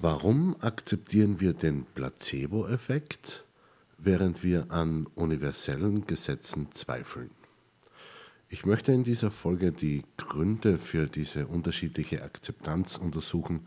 Warum 0.00 0.54
akzeptieren 0.60 1.40
wir 1.40 1.54
den 1.54 1.84
Placebo-Effekt, 1.84 3.44
während 3.98 4.44
wir 4.44 4.70
an 4.70 5.08
universellen 5.16 6.06
Gesetzen 6.06 6.70
zweifeln? 6.70 7.32
Ich 8.48 8.64
möchte 8.64 8.92
in 8.92 9.02
dieser 9.02 9.32
Folge 9.32 9.72
die 9.72 10.04
Gründe 10.16 10.78
für 10.78 11.06
diese 11.06 11.48
unterschiedliche 11.48 12.22
Akzeptanz 12.22 12.96
untersuchen 12.96 13.66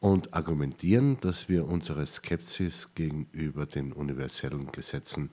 und 0.00 0.32
argumentieren, 0.32 1.20
dass 1.20 1.50
wir 1.50 1.68
unsere 1.68 2.06
Skepsis 2.06 2.94
gegenüber 2.94 3.66
den 3.66 3.92
universellen 3.92 4.72
Gesetzen 4.72 5.28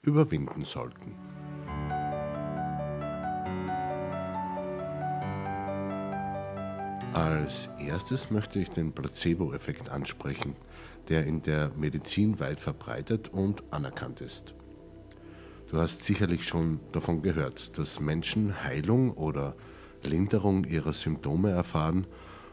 überwinden 0.00 0.64
sollten. 0.64 1.33
Als 7.14 7.68
erstes 7.78 8.32
möchte 8.32 8.58
ich 8.58 8.70
den 8.70 8.90
Placebo-Effekt 8.90 9.88
ansprechen, 9.88 10.56
der 11.08 11.24
in 11.24 11.42
der 11.42 11.70
Medizin 11.76 12.40
weit 12.40 12.58
verbreitet 12.58 13.28
und 13.28 13.62
anerkannt 13.70 14.20
ist. 14.20 14.52
Du 15.70 15.78
hast 15.78 16.02
sicherlich 16.02 16.44
schon 16.44 16.80
davon 16.90 17.22
gehört, 17.22 17.78
dass 17.78 18.00
Menschen 18.00 18.64
Heilung 18.64 19.12
oder 19.12 19.54
Linderung 20.02 20.64
ihrer 20.64 20.92
Symptome 20.92 21.52
erfahren, 21.52 22.08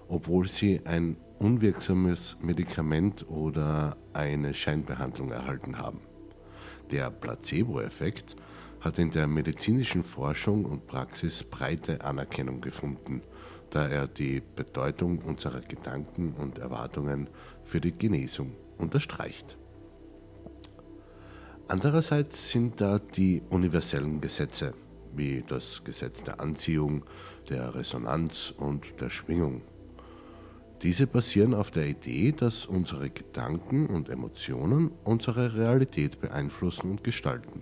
obwohl 0.07 0.47
sie 0.47 0.81
ein 0.85 1.17
unwirksames 1.39 2.37
Medikament 2.39 3.27
oder 3.27 3.97
eine 4.13 4.53
Scheinbehandlung 4.53 5.31
erhalten 5.31 5.79
haben. 5.79 6.01
Der 6.91 7.09
Placebo-Effekt 7.09 8.35
hat 8.79 8.99
in 8.99 9.09
der 9.09 9.25
medizinischen 9.25 10.03
Forschung 10.03 10.65
und 10.65 10.85
Praxis 10.85 11.43
breite 11.43 12.03
Anerkennung 12.03 12.61
gefunden 12.61 13.23
da 13.71 13.87
er 13.87 14.07
die 14.07 14.41
Bedeutung 14.55 15.19
unserer 15.19 15.61
Gedanken 15.61 16.33
und 16.37 16.59
Erwartungen 16.59 17.29
für 17.63 17.81
die 17.81 17.93
Genesung 17.93 18.53
unterstreicht. 18.77 19.57
Andererseits 21.67 22.49
sind 22.49 22.81
da 22.81 22.99
die 22.99 23.41
universellen 23.49 24.19
Gesetze, 24.19 24.73
wie 25.15 25.41
das 25.47 25.83
Gesetz 25.83 26.23
der 26.23 26.41
Anziehung, 26.41 27.05
der 27.49 27.73
Resonanz 27.73 28.53
und 28.57 28.99
der 28.99 29.09
Schwingung. 29.09 29.61
Diese 30.81 31.07
basieren 31.07 31.53
auf 31.53 31.71
der 31.71 31.87
Idee, 31.87 32.33
dass 32.33 32.65
unsere 32.65 33.09
Gedanken 33.09 33.85
und 33.85 34.09
Emotionen 34.09 34.91
unsere 35.03 35.55
Realität 35.55 36.19
beeinflussen 36.19 36.91
und 36.91 37.03
gestalten. 37.03 37.61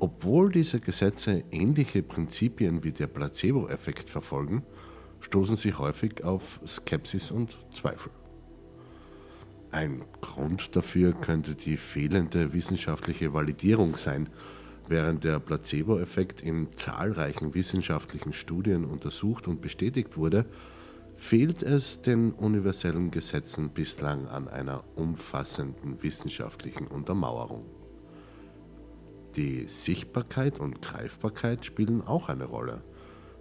Obwohl 0.00 0.50
diese 0.50 0.80
Gesetze 0.80 1.44
ähnliche 1.50 2.02
Prinzipien 2.02 2.82
wie 2.82 2.92
der 2.92 3.08
Placebo-Effekt 3.08 4.08
verfolgen, 4.08 4.62
stoßen 5.20 5.56
sie 5.56 5.74
häufig 5.74 6.24
auf 6.24 6.60
Skepsis 6.66 7.30
und 7.30 7.58
Zweifel. 7.72 8.10
Ein 9.70 10.04
Grund 10.20 10.74
dafür 10.76 11.12
könnte 11.12 11.54
die 11.54 11.76
fehlende 11.76 12.52
wissenschaftliche 12.52 13.34
Validierung 13.34 13.96
sein. 13.96 14.30
Während 14.88 15.24
der 15.24 15.38
Placebo-Effekt 15.38 16.40
in 16.40 16.68
zahlreichen 16.76 17.52
wissenschaftlichen 17.52 18.32
Studien 18.32 18.86
untersucht 18.86 19.46
und 19.46 19.60
bestätigt 19.60 20.16
wurde, 20.16 20.46
fehlt 21.18 21.62
es 21.62 22.00
den 22.00 22.32
universellen 22.32 23.10
Gesetzen 23.10 23.70
bislang 23.70 24.26
an 24.28 24.48
einer 24.48 24.84
umfassenden 24.94 26.02
wissenschaftlichen 26.02 26.86
Untermauerung. 26.86 27.66
Die 29.36 29.68
Sichtbarkeit 29.68 30.58
und 30.58 30.80
Greifbarkeit 30.80 31.64
spielen 31.64 32.00
auch 32.06 32.30
eine 32.30 32.44
Rolle. 32.44 32.82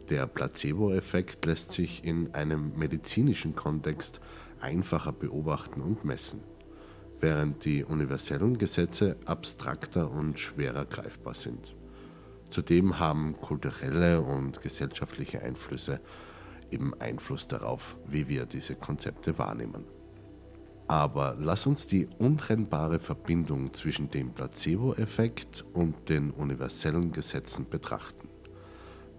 Der 0.09 0.25
Placebo-Effekt 0.25 1.45
lässt 1.45 1.73
sich 1.73 2.05
in 2.05 2.33
einem 2.33 2.71
medizinischen 2.77 3.55
Kontext 3.55 4.21
einfacher 4.61 5.11
beobachten 5.11 5.81
und 5.81 6.05
messen, 6.05 6.41
während 7.19 7.65
die 7.65 7.83
universellen 7.83 8.57
Gesetze 8.57 9.17
abstrakter 9.25 10.09
und 10.09 10.39
schwerer 10.39 10.85
greifbar 10.85 11.35
sind. 11.35 11.75
Zudem 12.49 12.99
haben 12.99 13.35
kulturelle 13.41 14.21
und 14.21 14.61
gesellschaftliche 14.61 15.41
Einflüsse 15.41 15.99
eben 16.71 16.93
Einfluss 17.01 17.49
darauf, 17.49 17.97
wie 18.07 18.29
wir 18.29 18.45
diese 18.45 18.75
Konzepte 18.75 19.37
wahrnehmen. 19.37 19.83
Aber 20.87 21.35
lass 21.37 21.67
uns 21.67 21.85
die 21.85 22.07
untrennbare 22.17 22.99
Verbindung 22.99 23.73
zwischen 23.73 24.09
dem 24.09 24.31
Placebo-Effekt 24.31 25.65
und 25.73 26.07
den 26.07 26.31
universellen 26.31 27.11
Gesetzen 27.11 27.67
betrachten. 27.69 28.26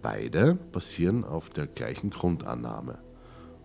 Beide 0.00 0.54
basieren 0.54 1.24
auf 1.24 1.50
der 1.50 1.66
gleichen 1.66 2.10
Grundannahme. 2.10 2.98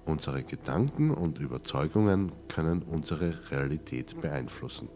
Unsere 0.06 0.44
Gedanken 0.44 1.12
und 1.12 1.40
Überzeugungen 1.40 2.32
können 2.48 2.82
unsere 2.82 3.52
Realität 3.52 4.20
beeinflussen. 4.20 4.90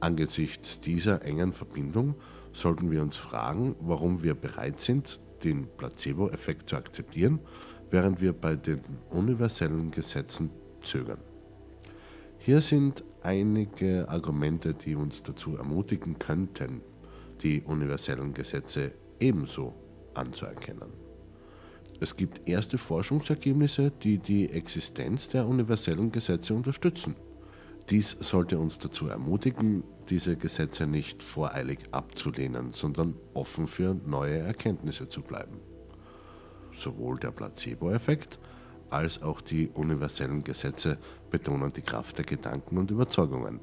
Angesichts 0.00 0.80
dieser 0.80 1.24
engen 1.24 1.52
Verbindung 1.52 2.16
sollten 2.52 2.90
wir 2.90 3.02
uns 3.02 3.16
fragen, 3.16 3.76
warum 3.80 4.22
wir 4.22 4.34
bereit 4.34 4.78
sind, 4.78 5.20
den 5.42 5.66
Placebo-Effekt 5.76 6.68
zu 6.68 6.76
akzeptieren, 6.76 7.40
während 7.90 8.20
wir 8.20 8.32
bei 8.32 8.54
den 8.56 8.80
universellen 9.10 9.90
Gesetzen 9.90 10.50
zögern. 10.82 11.20
Hier 12.38 12.60
sind 12.60 13.04
einige 13.22 14.08
Argumente, 14.08 14.74
die 14.74 14.96
uns 14.96 15.22
dazu 15.22 15.56
ermutigen 15.56 16.18
könnten, 16.18 16.82
die 17.42 17.62
universellen 17.62 18.34
Gesetze 18.34 18.92
ebenso 19.18 19.74
anzuerkennen. 20.14 20.90
Es 22.00 22.16
gibt 22.16 22.48
erste 22.48 22.78
Forschungsergebnisse, 22.78 23.92
die 23.92 24.18
die 24.18 24.50
Existenz 24.50 25.28
der 25.28 25.46
universellen 25.46 26.10
Gesetze 26.10 26.52
unterstützen. 26.52 27.14
Dies 27.90 28.16
sollte 28.20 28.58
uns 28.58 28.78
dazu 28.78 29.08
ermutigen, 29.08 29.84
diese 30.08 30.36
Gesetze 30.36 30.86
nicht 30.86 31.22
voreilig 31.22 31.78
abzulehnen, 31.90 32.72
sondern 32.72 33.14
offen 33.34 33.66
für 33.66 33.94
neue 34.06 34.38
Erkenntnisse 34.38 35.08
zu 35.08 35.22
bleiben. 35.22 35.60
Sowohl 36.72 37.18
der 37.18 37.30
Placebo-Effekt 37.30 38.40
als 38.90 39.22
auch 39.22 39.40
die 39.40 39.68
universellen 39.68 40.44
Gesetze 40.44 40.98
betonen 41.30 41.72
die 41.72 41.82
Kraft 41.82 42.18
der 42.18 42.24
Gedanken 42.24 42.78
und 42.78 42.90
Überzeugungen. 42.90 43.60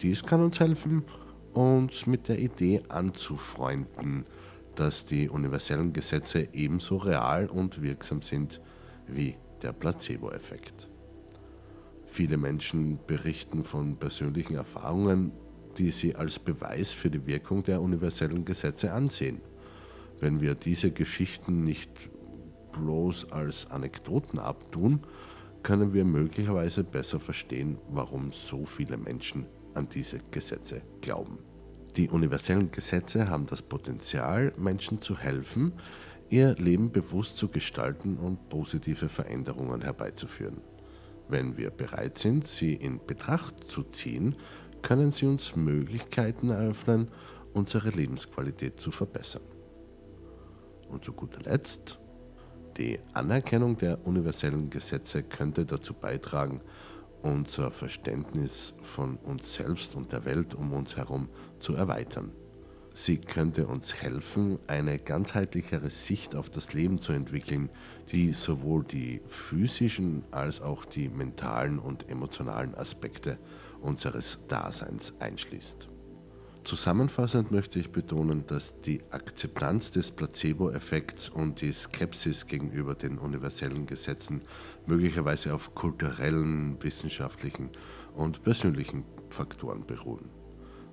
Dies 0.00 0.22
kann 0.22 0.42
uns 0.42 0.58
helfen, 0.58 1.04
uns 1.52 2.06
mit 2.06 2.28
der 2.28 2.38
Idee 2.38 2.82
anzufreunden, 2.88 4.26
dass 4.74 5.06
die 5.06 5.28
universellen 5.28 5.92
Gesetze 5.92 6.48
ebenso 6.52 6.96
real 6.96 7.46
und 7.46 7.82
wirksam 7.82 8.22
sind 8.22 8.60
wie 9.06 9.36
der 9.62 9.72
Placebo-Effekt. 9.72 10.88
Viele 12.06 12.36
Menschen 12.36 12.98
berichten 13.06 13.64
von 13.64 13.96
persönlichen 13.96 14.54
Erfahrungen, 14.54 15.32
die 15.78 15.90
sie 15.90 16.14
als 16.14 16.38
Beweis 16.38 16.92
für 16.92 17.10
die 17.10 17.26
Wirkung 17.26 17.64
der 17.64 17.80
universellen 17.80 18.44
Gesetze 18.44 18.92
ansehen. 18.92 19.40
Wenn 20.20 20.40
wir 20.40 20.54
diese 20.54 20.92
Geschichten 20.92 21.64
nicht 21.64 21.90
bloß 22.72 23.32
als 23.32 23.70
Anekdoten 23.70 24.38
abtun, 24.38 25.00
können 25.62 25.92
wir 25.92 26.04
möglicherweise 26.04 26.84
besser 26.84 27.18
verstehen, 27.18 27.78
warum 27.88 28.32
so 28.32 28.64
viele 28.64 28.96
Menschen 28.96 29.46
an 29.74 29.88
diese 29.88 30.18
Gesetze 30.30 30.82
glauben. 31.00 31.38
Die 31.96 32.08
universellen 32.08 32.72
Gesetze 32.72 33.28
haben 33.28 33.46
das 33.46 33.62
Potenzial, 33.62 34.52
Menschen 34.56 35.00
zu 35.00 35.16
helfen, 35.16 35.74
ihr 36.28 36.56
Leben 36.56 36.90
bewusst 36.90 37.36
zu 37.36 37.48
gestalten 37.48 38.16
und 38.16 38.48
positive 38.48 39.08
Veränderungen 39.08 39.82
herbeizuführen. 39.82 40.60
Wenn 41.28 41.56
wir 41.56 41.70
bereit 41.70 42.18
sind, 42.18 42.46
sie 42.46 42.74
in 42.74 42.98
Betracht 43.06 43.70
zu 43.70 43.84
ziehen, 43.84 44.34
können 44.82 45.12
sie 45.12 45.26
uns 45.26 45.54
Möglichkeiten 45.54 46.50
eröffnen, 46.50 47.08
unsere 47.52 47.90
Lebensqualität 47.90 48.80
zu 48.80 48.90
verbessern. 48.90 49.42
Und 50.88 51.04
zu 51.04 51.12
guter 51.12 51.42
Letzt, 51.42 52.00
die 52.76 52.98
Anerkennung 53.12 53.76
der 53.76 54.04
universellen 54.04 54.68
Gesetze 54.68 55.22
könnte 55.22 55.64
dazu 55.64 55.94
beitragen, 55.94 56.60
unser 57.24 57.70
Verständnis 57.70 58.74
von 58.82 59.16
uns 59.16 59.54
selbst 59.54 59.94
und 59.94 60.12
der 60.12 60.24
Welt 60.26 60.54
um 60.54 60.72
uns 60.72 60.96
herum 60.96 61.28
zu 61.58 61.74
erweitern. 61.74 62.32
Sie 62.92 63.18
könnte 63.18 63.66
uns 63.66 63.94
helfen, 63.94 64.60
eine 64.68 65.00
ganzheitlichere 65.00 65.90
Sicht 65.90 66.36
auf 66.36 66.48
das 66.48 66.74
Leben 66.74 67.00
zu 67.00 67.12
entwickeln, 67.12 67.70
die 68.12 68.32
sowohl 68.32 68.84
die 68.84 69.20
physischen 69.26 70.22
als 70.30 70.60
auch 70.60 70.84
die 70.84 71.08
mentalen 71.08 71.80
und 71.80 72.08
emotionalen 72.08 72.74
Aspekte 72.76 73.38
unseres 73.80 74.38
Daseins 74.46 75.12
einschließt. 75.18 75.88
Zusammenfassend 76.64 77.50
möchte 77.50 77.78
ich 77.78 77.92
betonen, 77.92 78.46
dass 78.46 78.80
die 78.80 79.02
Akzeptanz 79.10 79.90
des 79.90 80.10
Placebo-Effekts 80.10 81.28
und 81.28 81.60
die 81.60 81.74
Skepsis 81.74 82.46
gegenüber 82.46 82.94
den 82.94 83.18
universellen 83.18 83.84
Gesetzen 83.84 84.40
möglicherweise 84.86 85.52
auf 85.52 85.74
kulturellen, 85.74 86.82
wissenschaftlichen 86.82 87.68
und 88.14 88.42
persönlichen 88.42 89.04
Faktoren 89.28 89.84
beruhen. 89.84 90.30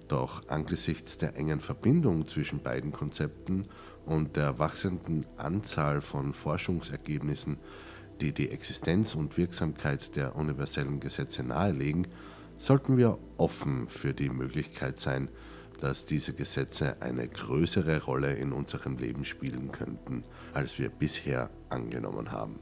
Doch 0.10 0.46
angesichts 0.50 1.18
der 1.18 1.38
engen 1.38 1.62
Verbindung 1.62 2.28
zwischen 2.28 2.62
beiden 2.62 2.92
Konzepten 2.92 3.64
und 4.06 4.36
der 4.36 4.60
wachsenden 4.60 5.26
Anzahl 5.38 6.02
von 6.02 6.34
Forschungsergebnissen, 6.34 7.58
die 8.20 8.34
die 8.34 8.52
Existenz 8.52 9.16
und 9.16 9.38
Wirksamkeit 9.38 10.18
der 10.18 10.36
universellen 10.36 11.00
Gesetze 11.00 11.44
nahelegen, 11.44 12.08
sollten 12.60 12.98
wir 12.98 13.18
offen 13.38 13.88
für 13.88 14.14
die 14.14 14.30
Möglichkeit 14.30 15.00
sein, 15.00 15.30
dass 15.82 16.06
diese 16.06 16.34
Gesetze 16.34 17.02
eine 17.02 17.28
größere 17.28 18.04
Rolle 18.04 18.34
in 18.34 18.54
unserem 18.54 18.98
Leben 18.98 19.26
spielen 19.26 19.72
könnten, 19.72 20.22
als 20.54 20.78
wir 20.80 20.90
bisher 20.90 21.50
angenommen 21.70 22.32
haben. 22.32 22.60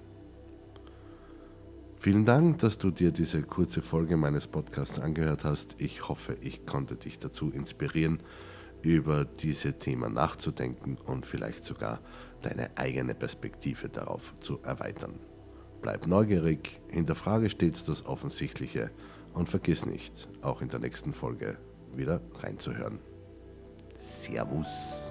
Vielen 1.98 2.24
Dank, 2.24 2.60
dass 2.60 2.78
du 2.78 2.92
dir 2.92 3.12
diese 3.12 3.44
kurze 3.44 3.82
Folge 3.82 4.16
meines 4.16 4.48
Podcasts 4.48 5.00
angehört 5.00 5.44
hast. 5.44 5.76
Ich 5.80 6.08
hoffe, 6.08 6.38
ich 6.40 6.66
konnte 6.66 6.96
dich 6.96 7.20
dazu 7.20 7.52
inspirieren, 7.52 8.24
über 8.82 9.26
diese 9.26 9.74
Themen 9.74 10.14
nachzudenken 10.14 10.98
und 11.06 11.26
vielleicht 11.26 11.66
sogar 11.66 12.00
deine 12.42 12.78
eigene 12.78 13.16
Perspektive 13.16 13.90
darauf 13.90 14.34
zu 14.40 14.62
erweitern. 14.64 15.20
Bleib 15.82 16.08
neugierig, 16.08 16.80
hinterfrage 16.90 17.50
stets 17.50 17.84
das 17.84 18.06
Offensichtliche 18.06 18.92
und 19.34 19.50
vergiss 19.50 19.86
nicht, 19.86 20.30
auch 20.42 20.62
in 20.62 20.70
der 20.70 20.80
nächsten 20.80 21.12
Folge 21.12 21.58
wieder 21.98 22.22
reinzuhören. 22.42 23.00
Servus. 23.96 25.09